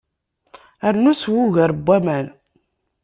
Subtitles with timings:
[0.93, 2.25] Rnu sew ugar n waman.